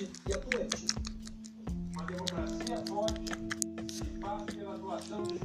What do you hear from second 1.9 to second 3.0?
Uma democracia é